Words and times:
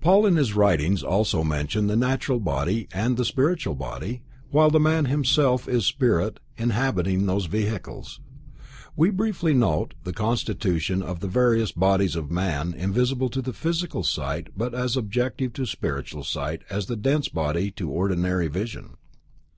Paul, 0.00 0.24
in 0.24 0.36
his 0.36 0.54
writings, 0.56 1.02
also 1.02 1.44
mentions 1.44 1.86
the 1.86 1.96
natural 1.96 2.40
body 2.40 2.88
and 2.94 3.18
the 3.18 3.26
spiritual 3.26 3.74
body 3.74 4.22
while 4.50 4.70
the 4.70 4.80
man 4.80 5.04
himself 5.04 5.68
is 5.68 5.82
a 5.82 5.86
spirit 5.92 6.40
inhabiting 6.56 7.26
those 7.26 7.44
vehicles. 7.44 8.18
We 8.96 9.10
will 9.10 9.18
briefly 9.18 9.52
note 9.52 9.92
the 10.04 10.14
constitution 10.14 11.02
of 11.02 11.20
the 11.20 11.28
various 11.28 11.72
bodies 11.72 12.16
of 12.16 12.30
man 12.30 12.72
invisible 12.72 13.28
to 13.28 13.42
the 13.42 13.52
physical 13.52 14.02
sight 14.02 14.46
but 14.56 14.72
as 14.74 14.96
objective 14.96 15.52
to 15.52 15.66
spiritual 15.66 16.24
sight 16.24 16.62
as 16.70 16.86
the 16.86 16.96
dense 16.96 17.28
body 17.28 17.70
to 17.72 17.90
ordinary 17.90 18.48
vision. 18.48 18.96